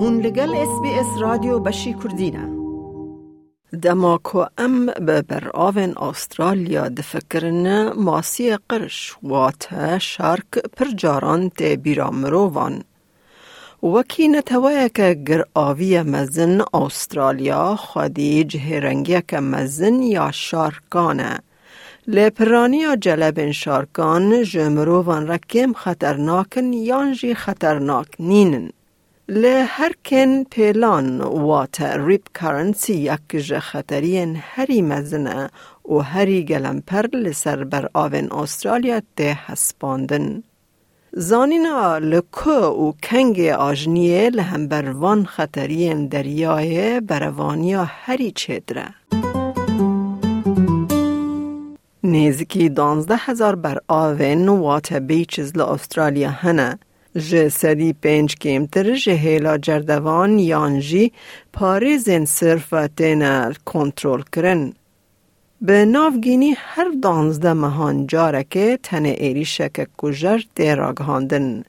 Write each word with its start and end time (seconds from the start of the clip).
هون 0.00 0.20
لگل 0.20 0.54
اس 0.54 0.80
بی 0.82 0.90
اس 0.94 1.06
رادیو 1.20 1.58
بشی 1.58 1.94
کردینه 1.94 2.48
دما 3.82 4.18
کو 4.18 4.44
ام 4.58 4.86
به 4.86 5.22
بر 5.22 5.50
آوین 5.54 5.92
آسترالیا 5.94 6.88
دفکرن 6.88 7.92
ماسی 7.92 8.56
قرش 8.68 9.16
وات 9.22 9.68
شارک 9.98 10.58
پر 10.76 10.84
جاران 10.96 11.50
تی 11.50 11.76
بیرا 11.76 12.10
مرووان 12.10 12.84
وکی 13.82 14.28
نتوایه 14.28 14.88
که 14.88 15.14
گر 15.26 15.44
آوی 15.54 16.02
مزن 16.02 16.60
آسترالیا 16.72 17.76
خودی 17.76 18.44
جهرنگی 18.44 19.22
که 19.28 19.40
مزن 19.40 20.02
یا 20.02 20.30
شارکانه. 20.30 21.38
لپرانی 22.06 22.96
جلب 22.96 23.50
شارکان 23.50 24.42
جمرووان 24.42 25.28
رکیم 25.28 25.72
خطرناکن 25.72 26.72
یانجی 26.72 27.34
خطرناک 27.34 28.08
نینن. 28.18 28.70
لی 29.30 29.64
هرکن 29.68 30.44
پیلان 30.44 31.20
وات 31.20 31.80
ریپ 31.80 32.28
کرنسی 32.34 32.94
یک 32.94 33.36
جه 33.36 33.58
خطرین 33.58 34.36
هری 34.40 34.82
مزنه 34.82 35.50
و 35.88 35.98
هری 35.98 36.44
گلمپر 36.44 37.06
لسر 37.12 37.64
بر 37.64 37.88
آوین 37.94 38.32
استرالیا 38.32 39.02
ده 39.16 39.38
هسپاندن. 39.46 40.42
زانینا 41.12 41.98
لکو 41.98 42.50
و 42.50 42.92
کنگ 43.02 43.40
آجنیه 43.40 44.30
لهم 44.30 44.68
بروان 44.68 45.24
خطرین 45.24 46.06
دریای 46.06 47.00
بروانیا 47.00 47.84
هری 47.84 48.30
چدره. 48.30 48.94
نزدیکی 52.04 52.68
دانزده 52.68 53.16
هزار 53.16 53.54
بر 53.54 53.78
آوین 53.88 54.48
وات 54.48 54.92
بیچز 54.92 55.56
ل 55.56 55.60
استرالیا 55.60 56.30
هنه. 56.30 56.78
جسدی 57.18 57.92
پنج 57.92 58.34
کمتر 58.34 58.94
جهیلا 58.94 59.58
جردوان 59.58 60.38
یانجی 60.38 61.12
پاری 61.52 61.98
زن 61.98 62.24
صرف 62.24 62.74
تینر 62.96 63.52
کنترول 63.64 64.22
کرن. 64.32 64.72
به 65.60 65.84
نافگینی 65.84 66.54
هر 66.56 66.88
دانزده 67.02 67.52
مهان 67.52 68.06
جارکه 68.06 68.78
تنه 68.82 69.08
ایری 69.08 69.44
شک 69.44 69.88
کجر 69.96 70.40
تیراگهاندن. 70.54 71.64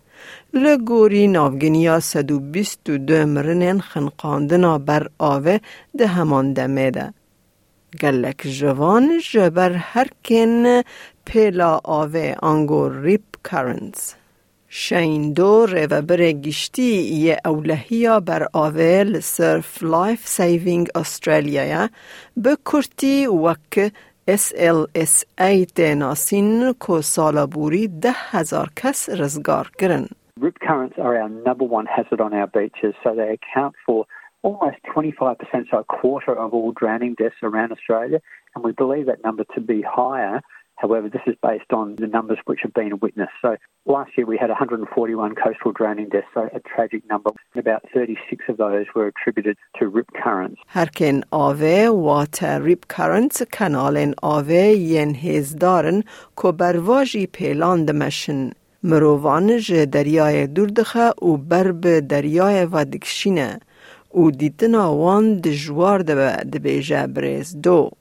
لگوری 0.54 1.28
نافگینی 1.28 1.88
ها 1.88 2.00
سدو 2.00 2.40
بیست 2.40 2.90
و 2.90 2.98
دو 2.98 3.26
مرنین 3.26 3.80
خنقاندن 3.80 4.64
ها 4.64 4.78
بر 4.78 5.08
آوه 5.18 5.60
ده 5.98 6.08
همان 6.08 6.54
دمیده. 6.54 7.14
گلک 8.02 8.48
جوان 8.48 9.20
جبر 9.32 9.72
هرکن 9.74 10.82
پیلا 11.26 11.80
آوه 11.84 12.36
انگور 12.44 13.02
ریپ 13.02 13.22
کارنز. 13.44 14.19
دو 15.37 15.67
ریوبر 15.67 16.33
گشتی 16.33 16.93
یه 17.27 17.37
اولهیا 17.45 18.21
بر 18.21 18.47
آوه 18.53 19.21
سرف 19.21 19.83
لایف 19.83 20.27
سیوینگ 20.27 20.89
استرالیا 20.95 21.89
به 22.37 22.57
کرتی 22.65 23.27
وک 23.27 23.93
SLSA 24.31 25.65
تناسین 25.77 26.73
کو 26.79 27.01
سالا 27.01 27.47
بوری 27.47 27.89
ده 27.89 28.13
هزار 28.31 28.69
کس 28.77 29.09
رزگار 29.09 29.71
کرن. 29.79 30.07
Rip 30.41 30.59
currents 30.59 30.99
are 30.99 31.17
our 31.23 31.29
number 31.29 31.65
one 31.65 31.87
hazard 31.87 32.21
on 32.21 32.33
our 32.33 32.47
beaches, 32.47 32.95
so 33.03 33.15
they 33.15 33.39
account 33.39 33.75
for 33.87 34.07
almost 34.43 34.79
25%, 34.97 35.71
so 35.71 35.79
a 35.79 35.85
quarter 35.85 36.35
of 36.35 36.53
all 36.55 36.73
drowning 36.73 37.15
deaths 37.15 37.41
around 37.43 37.71
Australia, 37.73 38.21
and 38.55 38.65
we 38.65 38.73
believe 38.73 39.07
that 39.07 39.23
number 39.23 39.45
to 39.55 39.61
be 39.61 39.83
higher. 39.83 40.41
However, 40.79 41.09
this 41.09 41.27
is 41.27 41.37
based 41.51 41.73
on 41.73 41.97
the 42.03 42.07
numbers 42.07 42.39
which 42.49 42.61
have 42.65 42.75
been 42.75 42.99
witnessed. 43.07 43.37
So 43.41 43.57
last 43.87 44.11
year 44.17 44.27
we 44.27 44.37
had 44.37 44.51
141 44.51 45.35
coastal 45.35 45.73
drowning 45.73 46.09
deaths, 46.09 46.27
so 46.35 46.43
a 46.53 46.61
tragic 46.61 47.03
number. 47.09 47.31
About 47.57 47.83
36 47.95 48.45
of 48.49 48.57
those 48.57 48.87
were 48.95 49.07
attributed 49.07 49.57
to 49.79 49.89
rip 49.89 50.09
currents. 50.25 50.61
هرکن 50.69 51.21
آوه 51.31 51.89
وات 51.89 52.45
ریپ 52.45 52.85
کرنتس 52.89 53.43
کنالن 53.43 54.15
آوه 54.23 54.55
ین 54.95 55.15
هزدارن 55.15 56.03
که 56.43 56.53
برواجی 56.53 57.27
پیلان 57.27 57.85
دمشن. 57.85 58.51
مروان 58.83 59.59
جه 59.59 59.87
دریای 59.87 60.47
دوردخه 60.47 61.09
و 61.23 61.37
برب 61.37 61.99
دریای 61.99 62.65
ودکشینه. 62.65 63.45
و 63.45 63.57
دیتنا 63.57 63.68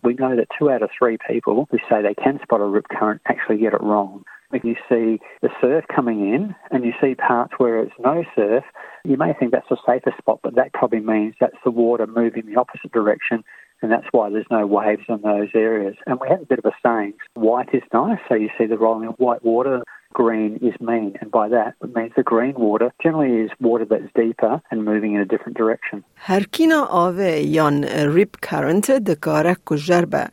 We 0.02 0.14
know 0.14 0.34
that 0.36 0.48
two 0.58 0.70
out 0.70 0.82
of 0.82 0.88
three 0.98 1.18
people 1.28 1.68
who 1.70 1.78
say 1.88 2.00
they 2.00 2.14
can 2.14 2.40
spot 2.42 2.62
a 2.62 2.64
rip 2.64 2.88
current 2.88 3.20
actually 3.26 3.58
get 3.58 3.74
it 3.74 3.82
wrong. 3.82 4.24
If 4.50 4.64
you 4.64 4.76
see 4.88 5.20
the 5.42 5.50
surf 5.60 5.84
coming 5.94 6.32
in 6.32 6.54
and 6.70 6.82
you 6.82 6.94
see 6.98 7.14
parts 7.14 7.52
where 7.58 7.82
it's 7.82 7.92
no 7.98 8.24
surf, 8.34 8.64
you 9.04 9.18
may 9.18 9.34
think 9.34 9.52
that's 9.52 9.68
the 9.68 9.76
safer 9.86 10.14
spot, 10.16 10.40
but 10.42 10.54
that 10.54 10.72
probably 10.72 11.00
means 11.00 11.34
that's 11.38 11.58
the 11.62 11.70
water 11.70 12.06
moving 12.06 12.46
the 12.46 12.58
opposite 12.58 12.92
direction 12.92 13.44
and 13.82 13.92
that's 13.92 14.06
why 14.10 14.30
there's 14.30 14.46
no 14.50 14.66
waves 14.66 15.04
in 15.08 15.20
those 15.22 15.48
areas. 15.54 15.94
And 16.06 16.18
we 16.20 16.28
have 16.28 16.42
a 16.42 16.46
bit 16.46 16.58
of 16.58 16.64
a 16.64 16.72
saying, 16.82 17.14
white 17.34 17.68
is 17.72 17.82
nice, 17.92 18.18
so 18.28 18.34
you 18.34 18.48
see 18.58 18.66
the 18.66 18.78
rolling 18.78 19.08
of 19.08 19.14
white 19.18 19.44
water 19.44 19.82
green 20.17 20.51
is 20.69 20.75
mean, 20.79 21.17
and 21.21 21.29
by 21.31 21.47
that 21.49 21.73
it 21.83 21.91
means 21.95 22.13
the 22.15 22.23
green 22.23 22.55
water 22.67 22.89
generally 23.03 23.33
is 23.45 23.51
water 23.59 23.85
that's 23.85 24.11
deeper 24.15 24.53
and 24.69 24.85
moving 24.85 25.11
in 25.15 25.21
a 25.21 25.25
different 25.33 25.57
direction. 25.57 26.03
هرکینا 26.15 26.85
آوه 26.85 27.29
یان 27.57 27.83
ریپ 28.15 28.39
کرنت 28.41 28.91
دکاره 28.91 29.55
کجربه 29.65 30.27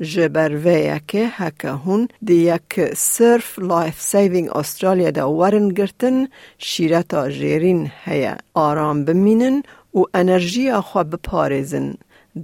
جبر 0.00 0.56
وی 0.56 1.00
که 1.08 1.26
هکه 1.30 1.68
هون 1.68 2.08
دی 2.24 2.34
یک 2.34 2.94
سرف 2.94 3.58
لایف 3.58 4.00
سیوینگ 4.00 4.56
استرالیا 4.56 5.10
دا 5.10 5.32
ورن 5.32 5.68
گرتن 5.68 6.28
شیرتا 6.58 7.28
جیرین 7.28 7.90
هیا 8.04 8.36
آرام 8.54 9.04
بمینن 9.04 9.62
و 9.94 10.02
انرژی 10.14 10.72
خوا 10.72 11.02
بپارزن 11.02 11.94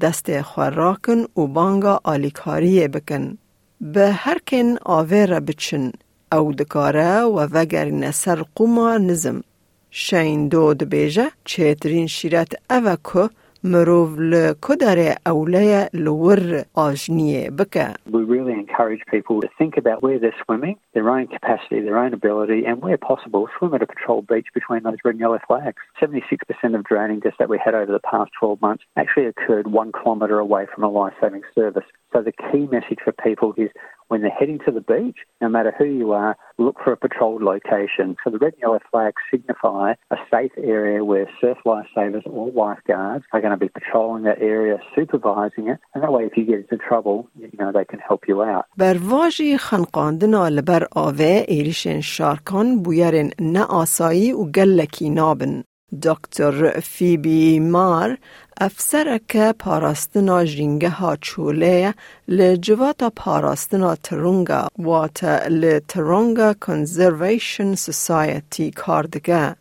دست 0.01 0.41
خوا 0.43 0.69
راکن 0.69 1.25
و 1.37 1.47
بانگا 1.47 2.01
آلیکاری 2.05 2.89
بکن 2.89 3.39
به 3.81 4.11
هرکن 4.13 4.77
آوه 4.85 5.27
را 5.27 5.41
بچن 5.41 5.93
او 6.35 6.53
دکاره 6.53 7.21
و 7.21 7.47
وگر 7.53 8.11
سر 8.11 8.45
قوما 8.55 8.99
نزم 8.99 9.43
شین 9.91 10.49
دو 10.49 10.75
دبیجه 10.75 11.31
چیترین 11.45 12.07
شیرت 12.07 12.53
اوه 12.71 12.97
که 13.13 13.31
مروف 13.65 14.19
لکدر 14.19 15.15
اوله 15.27 15.89
لور 15.95 16.39
آجنیه 16.75 17.51
بکه 17.51 17.87
We 18.07 18.23
really 18.35 18.53
encourage 18.53 19.03
people 19.11 19.41
to 19.43 19.49
think 19.59 19.77
about 19.77 20.03
where 20.03 20.19
they're 20.19 20.41
swimming, 20.45 20.77
their 20.95 21.11
own 21.11 21.27
capacity, 21.27 21.81
their 21.81 21.99
own 21.99 22.15
ability, 22.15 22.61
and 22.69 22.77
where 22.81 22.97
possible, 22.97 23.49
swim 23.59 23.75
at 23.75 23.83
a 23.83 23.87
patrolled 23.87 24.27
beach 24.27 24.49
between 24.55 24.83
those 24.83 25.01
red 25.05 25.15
and 25.17 25.21
yellow 25.21 25.41
flags. 25.47 25.83
76% 26.01 26.75
of 26.77 26.85
drowning 26.85 27.21
deaths 27.21 27.37
that 27.39 27.51
we 27.51 27.59
had 27.65 27.75
over 27.75 27.93
the 27.93 28.07
past 28.13 28.31
12 28.41 28.63
months 28.63 28.85
actually 28.97 29.27
occurred 29.27 29.67
one 29.67 29.91
kilometre 29.93 30.39
away 30.39 30.65
from 30.73 30.83
a 30.85 30.89
life-saving 30.89 31.45
service. 31.55 31.89
So 32.13 32.23
the 32.23 32.33
key 32.33 32.65
message 32.77 33.01
for 33.05 33.13
people 33.13 33.53
is 33.59 33.71
when 34.11 34.23
they're 34.23 34.39
heading 34.41 34.59
to 34.67 34.73
the 34.73 34.81
beach, 34.81 35.19
no 35.41 35.49
matter 35.49 35.73
who 35.79 35.85
you 35.85 36.11
are, 36.11 36.37
look 36.59 36.77
for 36.83 36.93
a 36.93 36.97
patrolled 36.97 37.43
location. 37.43 38.17
So 38.23 38.31
the 38.31 38.39
red 38.39 38.55
and 38.55 38.63
yellow 38.63 38.81
flags 38.91 39.23
signify 39.31 39.95
a 40.11 40.19
safe 40.33 40.51
area 40.59 41.05
where 41.05 41.27
surf 41.41 41.59
lifesavers 41.65 42.27
or 42.27 42.51
lifeguards 42.65 43.25
are 43.33 43.41
going 43.41 43.57
to 43.59 43.63
be 43.67 43.69
patrolling 43.69 44.25
that 44.25 44.41
area, 44.43 44.79
supervising 44.97 45.69
it, 45.73 45.79
and 45.95 46.03
that 46.03 46.13
way 46.13 46.25
if 46.25 46.37
you 46.37 46.45
get 46.45 46.59
into 46.65 46.77
trouble, 46.77 47.29
you 47.39 47.59
know, 47.61 47.71
they 47.73 47.85
can 47.85 48.01
help 48.01 48.23
you 48.29 48.43
out. 48.43 48.65
بر 48.77 48.97
واجی 49.11 49.59
خنقاندنا 49.59 50.49
لبر 50.49 50.87
آوه 50.97 51.45
ایریشن 51.49 52.01
شارکان 52.01 52.83
بویرن 52.83 53.31
نه 53.41 53.65
آسایی 53.65 54.33
و 54.33 54.45
گلکی 54.45 55.11
نابن. 55.11 55.65
دکتر 56.03 56.81
فیبی 56.81 57.61
مار 57.61 58.17
افسر 58.62 59.20
که 59.28 59.54
پاراستنا 59.60 60.46
جینگه 60.46 60.90
ها 60.90 61.16
چوله 61.16 61.94
لجواتا 62.28 63.10
پاراستنا 63.10 63.96
ترونگا 63.96 64.68
واتا 64.80 65.38
لترونگا 65.48 66.54
کنزرویشن 66.54 67.76
سوسایتی 67.76 68.72
کاردگه. 68.72 69.56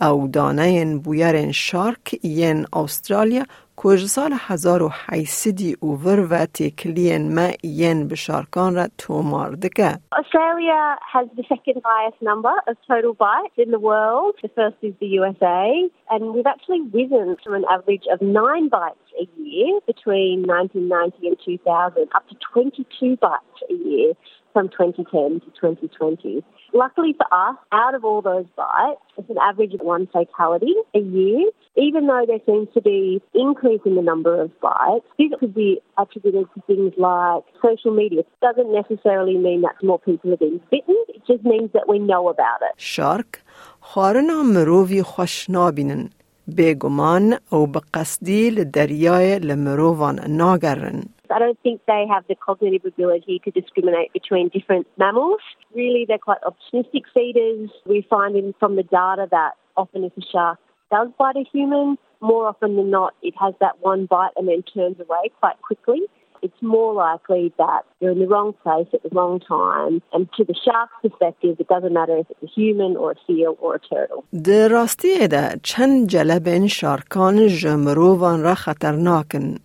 او 0.00 0.28
دانه 0.28 0.96
بویرن 0.96 1.52
شارک 1.52 2.24
ین 2.24 2.66
استرالیا 2.72 3.44
کج 3.84 4.04
سال 4.06 4.32
هزار 4.32 4.82
و 4.82 6.46
تکلین 6.54 7.34
ما 7.34 7.48
ین 7.64 8.08
بشارکان 8.08 8.74
را 8.74 8.86
توماردگه 8.98 9.98
Australia 10.20 10.82
has 11.14 11.26
the 11.38 11.44
second 11.52 11.78
highest 11.90 12.20
number 12.30 12.54
of 12.68 12.74
total 12.92 13.12
bites 13.26 13.56
in 13.64 13.70
the 13.76 13.82
world. 13.90 14.32
The 14.42 14.52
first 14.58 14.78
is 14.88 14.94
the 15.00 15.10
USA, 15.20 15.64
and 16.12 16.20
we've 16.34 16.50
actually 16.54 16.82
risen 17.00 17.26
from 17.42 17.54
an 17.60 17.64
average 17.76 18.06
of 18.14 18.18
nine 18.40 18.66
bites 18.78 19.08
a 19.24 19.26
year 19.50 19.72
between 19.92 20.36
1990 20.46 21.28
and 21.28 21.36
2000 21.44 22.08
up 22.16 22.24
to 22.30 22.34
22 22.52 23.16
bites 23.16 23.58
a 23.72 23.74
year 23.88 24.10
from 24.53 24.69
2010 24.69 25.41
to 25.41 25.45
2020. 25.61 26.43
Luckily 26.73 27.13
for 27.19 27.27
us, 27.31 27.55
out 27.71 27.93
of 27.93 28.03
all 28.03 28.21
those 28.21 28.45
bites, 28.55 29.01
it's 29.17 29.29
an 29.29 29.37
average 29.41 29.73
of 29.73 29.81
one 29.81 30.07
fatality 30.07 30.73
a 30.95 30.99
year. 30.99 31.51
Even 31.75 32.07
though 32.07 32.25
there 32.25 32.39
seems 32.45 32.67
to 32.73 32.81
be 32.81 33.21
increase 33.35 33.81
in 33.85 33.93
the 33.95 34.01
number 34.01 34.41
of 34.41 34.49
bites, 34.59 35.05
this 35.19 35.31
could 35.39 35.53
be 35.53 35.79
attributed 35.97 36.47
to 36.53 36.61
things 36.65 36.93
like 36.97 37.43
social 37.61 37.93
media. 38.01 38.21
It 38.21 38.27
doesn't 38.41 38.71
necessarily 38.73 39.37
mean 39.37 39.61
that 39.61 39.75
more 39.83 39.99
people 39.99 40.31
have 40.31 40.39
been 40.39 40.59
bitten. 40.71 40.97
It 41.09 41.21
just 41.27 41.43
means 41.43 41.69
that 41.73 41.87
we 41.87 41.99
know 41.99 42.23
about 42.29 42.59
it. 42.67 42.73
شارک 42.77 43.43
خارنا 43.81 44.43
مرووی 44.43 45.03
خوش 45.03 45.49
نابینن 45.49 46.09
بێگومان 46.55 47.25
ئەو 47.51 47.63
بە 47.73 47.81
قەسدی 47.93 48.51
لە 48.57 48.63
دەریایە 48.75 49.37
لە 49.47 49.55
مرۆڤان 49.65 50.17
ناگەڕن. 50.39 50.99
I 51.31 51.39
don't 51.39 51.59
think 51.61 51.81
they 51.87 52.05
have 52.09 52.25
the 52.27 52.35
cognitive 52.35 52.85
ability 52.85 53.41
to 53.45 53.51
discriminate 53.51 54.13
between 54.13 54.49
different 54.49 54.87
mammals. 54.97 55.39
Really, 55.75 56.05
they're 56.07 56.17
quite 56.17 56.39
opportunistic 56.41 57.03
feeders. 57.13 57.69
We 57.85 58.05
find 58.09 58.35
in, 58.35 58.53
from 58.59 58.75
the 58.75 58.83
data 58.83 59.27
that 59.31 59.51
often 59.75 60.03
if 60.03 60.13
a 60.17 60.21
shark 60.31 60.59
does 60.91 61.09
bite 61.17 61.35
a 61.35 61.43
human, 61.51 61.97
more 62.21 62.47
often 62.47 62.75
than 62.75 62.89
not, 62.89 63.13
it 63.21 63.33
has 63.39 63.53
that 63.59 63.79
one 63.81 64.05
bite 64.05 64.31
and 64.37 64.47
then 64.47 64.63
turns 64.63 64.99
away 64.99 65.31
quite 65.39 65.61
quickly. 65.61 66.01
it's 66.41 66.61
more 66.61 66.93
likely 66.93 67.53
that 67.57 67.81
you're 67.99 68.11
in 68.11 68.19
the 68.19 68.27
wrong 68.27 68.53
place 68.63 68.87
at 68.93 69.01
the 69.03 69.09
wrong 69.11 69.39
time. 69.39 70.01
And 70.13 70.29
to 70.37 70.43
the 70.43 70.55
shark's 70.65 70.93
perspective, 71.01 71.57
it 71.59 71.67
doesn't 71.67 71.93
matter 71.93 72.17
if 72.17 72.27
it's 72.29 72.43
a 72.43 72.51
human 72.59 72.95
or 72.95 73.11
a 73.11 73.15
seal 73.25 73.57
or 73.61 73.75
a 73.75 73.79
turtle. 73.79 74.23
در 74.43 74.67
راستی 74.67 75.27
ده 75.27 75.59
چند 75.63 76.07
جلبن 76.07 76.67
شارکان 76.67 77.47
جمرووان 77.47 78.43
را 78.43 78.55
خطرناکن. 78.55 79.55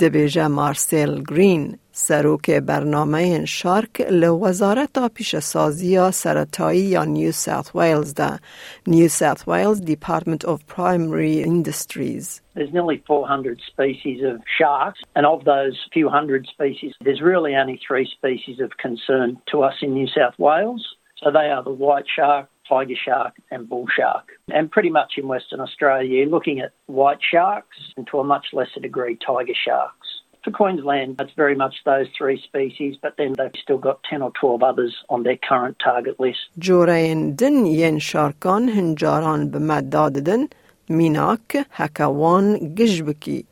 دبیجه 0.00 0.46
مارسل 0.46 1.22
گرین 1.22 1.78
سروک 1.92 2.50
برنامه 2.50 3.44
شارک 3.44 4.00
لوزارت 4.10 5.14
پیش 5.14 5.36
سازی 5.36 6.10
سرطایی 6.10 6.80
یا 6.80 7.04
نیو 7.04 7.32
ساوت 7.32 7.70
ویلز 7.74 8.14
ده 8.14 8.38
نیو 8.86 9.08
ساوت 9.08 9.48
ویلز 9.48 9.80
دیپارتمنت 9.80 10.44
of 10.44 10.58
Primary 10.66 11.42
Industries 11.42 12.40
There's 12.54 12.72
nearly 12.72 13.02
400 13.06 13.60
species 13.66 14.22
of 14.22 14.40
sharks, 14.58 15.00
and 15.16 15.26
of 15.26 15.44
those 15.44 15.76
few 15.92 16.08
hundred 16.08 16.46
species, 16.46 16.92
there's 17.00 17.20
really 17.20 17.56
only 17.56 17.80
three 17.86 18.06
species 18.18 18.60
of 18.60 18.70
concern 18.86 19.28
to 19.50 19.62
us 19.62 19.74
in 19.82 19.92
New 19.94 20.06
South 20.06 20.38
Wales. 20.38 20.84
So 21.20 21.30
they 21.32 21.48
are 21.54 21.64
the 21.64 21.70
white 21.70 22.08
shark, 22.16 22.48
tiger 22.68 22.94
shark 23.06 23.34
and 23.50 23.68
bull 23.68 23.86
shark. 23.96 24.26
And 24.50 24.70
pretty 24.70 24.90
much 24.90 25.12
in 25.16 25.28
Western 25.28 25.60
Australia, 25.60 26.08
you're 26.08 26.26
looking 26.26 26.60
at 26.60 26.72
white 26.86 27.22
sharks 27.32 27.76
and 27.96 28.06
to 28.10 28.20
a 28.20 28.24
much 28.24 28.46
lesser 28.52 28.80
degree 28.80 29.16
tiger 29.26 29.58
sharks. 29.66 30.08
For 30.44 30.50
Queensland, 30.50 31.16
it's 31.22 31.32
very 31.44 31.56
much 31.64 31.74
those 31.86 32.06
three 32.18 32.38
species, 32.48 32.96
but 33.00 33.12
then 33.16 33.32
they've 33.38 33.60
still 33.62 33.78
got 33.78 33.96
10 34.10 34.20
or 34.20 34.30
12 34.38 34.62
others 34.62 34.94
on 35.08 35.22
their 35.22 35.38
current 35.48 35.76
target 35.82 36.20
list. 36.20 36.42
جورین 36.58 37.34
دن 37.34 37.66
ین 37.66 37.98
شارکان 37.98 38.68
هنجاران 38.68 39.50
به 39.50 39.58
مداددن 39.58 40.48
میناک 40.88 41.66
هکوان 41.70 42.74
گج 42.74 43.02
بکی 43.02 43.46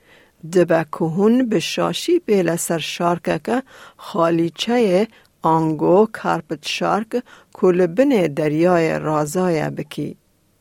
دبه 0.53 0.85
کهون 0.93 1.49
به 1.49 1.61
شاشی 1.61 2.19
بیل 2.19 2.57
سر 2.57 2.79
شارکه 2.79 3.63
خالیچه 3.97 5.07
آنگو 5.56 6.08
کارپت 6.20 6.64
شارک 6.68 7.12
کل 7.54 7.88
بن 7.88 8.10
دریای 8.10 9.00
رازای 9.00 9.70
بکی. 9.70 10.18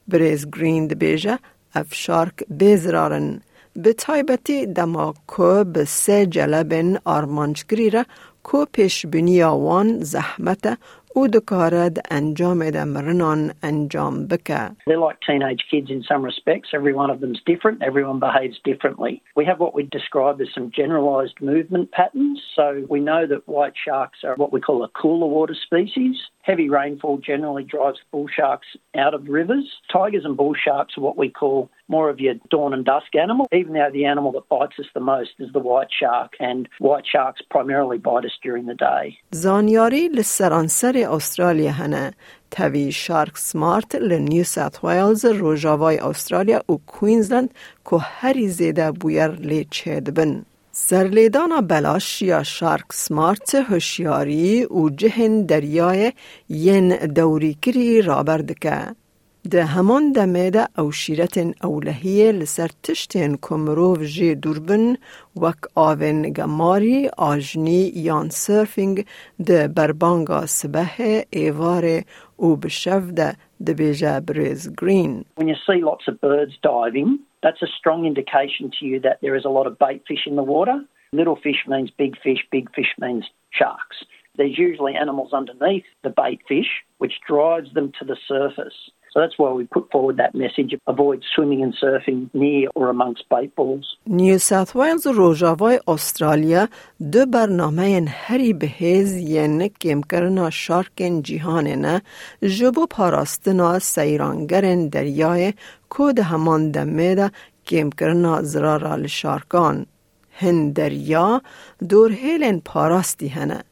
بریز 0.09 0.47
گرین 0.55 0.87
بیجه 0.87 1.39
اف 1.75 1.95
شارک 1.95 2.37
بیزرارن. 2.51 3.41
به 3.83 3.93
تایبتی 3.93 4.67
دما 4.67 5.15
که 5.37 5.65
به 5.73 5.85
سه 5.85 6.27
جلبن 6.27 6.99
آرمانچگری 7.05 7.91
را 7.91 8.05
که 8.53 8.67
پیش 8.73 9.07
بنیاوان 9.07 9.89
زحمت 10.03 10.79
او 11.16 11.28
دکارد 11.28 11.98
انجام 12.12 12.70
دمرنان 12.70 13.52
انجام 13.64 14.28
بکه. 14.28 14.72
They're 14.88 15.06
like 15.10 15.20
teenage 15.28 15.64
kids 15.72 15.90
in 15.90 16.04
some 16.04 16.24
respects. 16.32 16.70
Every 16.74 16.94
one 16.94 17.10
of 17.10 17.20
them's 17.20 17.42
different. 17.52 17.84
Everyone 17.84 18.20
behaves 18.20 18.58
differently. 18.64 19.22
We 19.36 19.46
have 19.46 19.60
what 19.60 19.74
we 19.78 19.84
describe 19.84 20.38
as 20.42 20.50
some 20.56 20.72
generalised 20.82 21.38
movement 21.42 21.92
patterns. 21.92 22.40
So 22.56 22.86
we 22.94 23.00
know 23.10 23.22
that 23.32 23.48
white 23.56 23.78
sharks 23.86 24.20
are 24.24 24.36
what 24.36 24.54
we 24.56 24.62
call 24.68 24.80
a 24.84 24.90
cooler 25.02 25.30
water 25.38 25.58
species. 25.68 26.16
Heavy 26.44 26.70
rainfall 26.70 27.18
generally 27.32 27.66
drives 27.76 28.00
bull 28.12 28.28
sharks 28.38 28.70
out 29.04 29.14
of 29.14 29.22
rivers. 29.28 29.68
Tigers 29.94 30.26
and 30.26 30.36
bull 30.36 30.56
sharks 30.66 30.94
are 30.98 31.02
what 31.02 31.18
we 31.24 31.30
call 31.30 31.70
more 31.88 32.10
of 32.10 32.20
your 32.20 32.36
dawn 32.50 32.74
and 32.74 32.86
dusk 32.86 33.12
animal, 33.26 33.46
even 33.60 33.74
though 33.74 33.92
the 33.94 34.06
animal 34.06 34.32
that 34.32 34.48
bites 34.50 34.78
us 34.80 34.90
the 34.96 35.06
most 35.14 35.32
is 35.40 35.50
the 35.54 35.60
white 35.60 35.92
shark, 36.02 36.32
and 36.40 36.68
white 36.80 37.06
sharks 37.14 37.42
primarily 37.56 37.98
bite 37.98 38.26
us 38.26 38.38
during 38.42 38.66
the 38.66 38.74
day. 38.74 39.18
زانیاری 39.32 40.10
لسرانسر 40.10 40.96
استرالیا 41.07 41.73
هنه 41.73 42.13
تاوی 42.51 42.93
شارک 42.93 43.39
سمارت 43.39 43.95
لنیو 43.95 44.45
ساوت 44.45 44.85
ویلز 44.85 45.25
روژاوای 45.25 45.99
استرالیا 45.99 46.63
و 46.69 46.73
کوینزلند 46.87 47.51
که 47.91 47.97
هری 47.97 48.49
زیده 48.49 48.93
بویر 48.93 49.29
لی 49.29 49.67
چید 49.71 50.15
بن. 50.15 50.45
سرلیدانا 50.73 51.61
بلاش 51.61 52.23
یا 52.23 52.43
شارک 52.43 52.85
سمارت 52.93 53.55
هوشیاری 53.55 54.65
و 54.65 54.91
جهن 54.91 55.43
دریای 55.43 56.13
ین 56.49 56.97
دوری 56.97 57.59
کری 57.63 58.03
رابردکه. 58.03 58.71
ده 58.71 59.06
همان 59.54 60.12
دمه 60.12 60.50
ده 60.50 60.68
او 60.78 60.92
شیرتن 60.92 61.54
اولهیه 61.64 62.32
لسر 62.32 62.70
تشتین 62.84 63.38
کمروف 63.42 64.02
جی 64.02 64.36
دوربن 64.36 64.96
وک 65.42 65.62
آون 65.76 66.22
گماری 66.22 67.10
آجنی 67.18 67.92
یان 67.96 68.30
سرفینگ 68.30 69.06
ده 69.46 69.68
بربانگا 69.68 70.46
سبه 70.46 71.26
ایوار 71.30 72.02
او 72.38 72.56
بشف 72.56 73.04
ده 73.18 73.36
ده 73.66 73.74
بیجه 73.74 74.20
بریز 74.20 74.76
گرین. 74.82 75.26
When 75.40 75.48
you 75.48 75.56
see 75.68 75.82
lots 75.92 76.08
of 76.08 76.22
birds 76.22 76.56
diving, 76.64 77.20
that's 77.44 77.62
a 77.62 77.72
strong 77.80 78.06
indication 78.06 78.72
to 78.80 78.86
you 78.86 79.00
that 79.08 79.18
there 79.22 79.36
is 79.36 79.46
a 79.46 79.50
lot 79.58 79.66
of 79.68 79.80
bait 79.80 80.02
fish 80.08 80.24
in 80.28 80.36
the 80.36 80.48
water. 80.56 80.78
Little 81.14 81.36
fish 81.36 81.62
means 81.68 81.90
big 82.04 82.14
fish, 82.26 82.42
big 82.52 82.68
fish 82.78 82.94
means 83.04 83.26
sharks. 83.60 83.98
There's 84.38 84.58
usually 84.58 84.96
animals 84.96 85.32
underneath 85.34 85.88
the 86.06 86.14
bait 86.22 86.42
fish, 86.48 86.72
which 87.00 87.16
drives 87.28 87.70
them 87.74 87.92
to 88.00 88.06
the 88.06 88.18
surface. 88.34 88.80
So 89.16 89.20
that's 89.20 89.38
why 89.38 89.52
we 89.52 89.66
put 89.66 89.92
forward 89.92 90.16
that 90.24 90.34
message 90.34 90.72
avoid 90.88 91.20
swimming 91.36 91.62
and 91.66 91.74
surfing 91.82 92.20
near 92.34 92.70
or 92.76 92.86
amongst 92.90 93.24
bait 93.30 93.52
balls. 93.56 93.86
نیو 94.08 94.38
ساوت 94.38 94.76
ویلز 94.76 95.08
و 95.08 95.12
روژاوای 95.12 95.80
استرالیا 95.88 96.68
دو 97.12 97.26
برنامه 97.26 98.06
هری 98.08 98.54
بهیز 98.54 99.18
ین 99.18 99.68
کم 99.68 100.02
کرنا 100.02 100.50
شارکن 100.50 101.22
جیهان 101.22 101.68
نه 101.68 102.02
جبو 102.42 102.86
پاراستنا 102.86 103.80
سیرانگرن 103.80 104.88
دریای 104.88 105.54
کود 105.90 106.20
همان 106.20 106.72
دمه 106.72 107.16
ده 107.16 107.32
کم 107.66 107.90
کرنا 107.90 108.42
زرارا 108.42 108.96
لشارکان. 108.96 109.86
هن 110.32 110.72
دریا 110.72 111.42
دور 111.90 112.12
هیلن 112.12 112.60
پاراستی 112.60 113.28
هنه. 113.28 113.64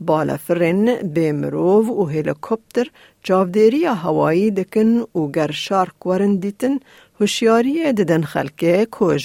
بالافرین 0.00 0.84
بیمروف 1.14 1.88
و 1.88 2.04
هلیکوپتر 2.14 2.86
چاودێری 3.26 3.84
هوایی 4.02 4.50
دکن 4.50 4.90
و 5.18 5.22
گر 5.36 5.50
شارک 5.50 6.00
وەرن 6.08 6.34
دیتن 6.42 6.74
هوشیاریە 7.18 7.88
ددەن 7.98 8.24
خەلکێ 8.32 8.76
کۆژ 8.96 9.22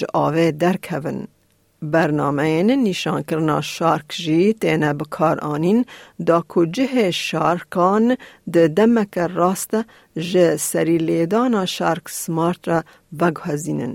برنامه 1.82 2.42
این 2.42 2.70
نیشان 2.70 3.22
کرنا 3.22 3.60
شارک 3.60 4.12
جی 4.12 4.52
تینه 4.52 4.92
بکار 4.92 5.40
آنین 5.40 5.84
دا 6.26 6.44
کجه 6.48 7.10
شارکان 7.10 8.16
د 8.54 8.56
دمک 8.76 9.14
ڕاستە 9.36 9.80
جه 10.30 10.56
سری 10.56 10.98
لیدان 10.98 11.66
شارک 11.66 12.06
را 12.68 12.78
بەگهەزینن. 13.18 13.94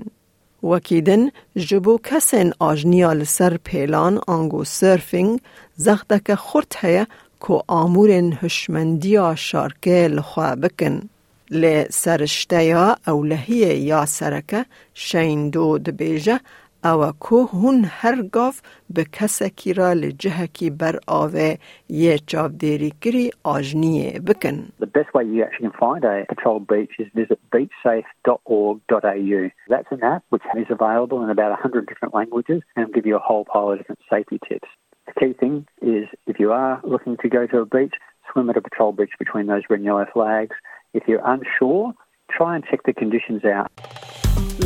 وکیدن 0.62 1.28
جبو 1.56 1.98
کسین 1.98 2.52
آجنیا 2.58 3.12
لسر 3.12 3.56
پیلان 3.56 4.20
آنگو 4.26 4.64
سرفینگ 4.64 5.40
زختک 5.76 6.34
خورت 6.34 6.84
هیا 6.84 7.06
که 7.40 7.62
آمورن 7.66 8.38
هشمندیا 8.42 9.34
شارکه 9.34 10.08
لخوا 10.08 10.54
بکن. 10.54 11.08
لی 11.50 11.84
سرشته 11.90 12.64
یا 12.64 12.96
اولهی 13.06 13.78
یا 13.78 14.06
سرکه 14.06 14.64
شین 14.94 15.50
دو 15.50 15.78
دبیجه 15.78 16.40
او 16.83 17.11
که 17.11 17.35
هون 17.35 17.85
هر 17.87 18.21
گاف 18.21 18.61
به 18.89 19.03
کسکی 19.03 19.73
را 19.73 19.93
لجهکی 19.93 20.69
بر 20.69 20.99
آوه 21.07 21.55
یه 21.89 22.17
چاودیری 22.17 22.93
کری 23.01 23.31
آجنیه 23.43 24.19
بکن. 24.27 24.67
The 24.79 24.85
best 24.85 25.13
way 25.13 25.23
you 25.23 25.43
actually 25.43 25.69
can 25.69 25.77
find 25.85 26.03
a 26.03 26.25
patrolled 26.31 26.67
beach 26.67 26.93
is 26.99 27.07
visit 27.21 27.39
beachsafe.org.au. 27.53 29.41
That's 29.73 29.91
an 29.91 30.03
app 30.13 30.23
which 30.29 30.45
is 30.61 30.67
available 30.69 31.19
in 31.23 31.29
about 31.29 31.51
100 31.51 31.87
different 31.87 32.13
languages 32.13 32.61
and 32.75 32.85
will 32.85 32.93
give 32.93 33.05
you 33.09 33.15
a 33.15 33.25
whole 33.27 33.45
pile 33.51 33.71
of 33.71 33.77
different 33.79 34.01
safety 34.13 34.39
tips. 34.47 34.69
The 35.07 35.13
key 35.19 35.33
thing 35.41 35.55
is 35.81 36.05
if 36.31 36.39
you 36.39 36.49
are 36.51 36.75
looking 36.83 37.15
to 37.23 37.27
go 37.37 37.47
to 37.51 37.57
a 37.65 37.65
beach, 37.65 37.95
swim 38.31 38.49
at 38.51 38.57
a 38.57 38.61
patrol 38.61 38.91
beach 38.99 39.13
between 39.23 39.45
those 39.47 39.63
red 39.69 39.79
and 39.79 39.85
yellow 39.85 40.07
flags. 40.13 40.55
If 40.93 41.03
you're 41.07 41.25
unsure, 41.35 41.93
try 42.37 42.51
and 42.55 42.63
check 42.69 42.81
the 42.83 42.93
conditions 42.93 43.41
out. 43.55 43.69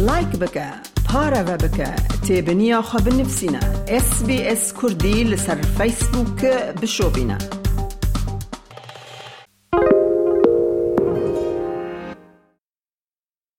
لایک 0.07 0.39
بکه 0.41 0.84
پارە 1.08 1.42
بکە 1.62 1.90
تێبنییا 2.26 2.80
خە 2.88 2.98
بنفسینە 3.04 3.62
SسBS 4.04 4.64
کوردی 4.78 5.18
لەسەر 5.30 5.58
فیسبووکە 5.76 6.54
بشۆبینە. 6.80 7.65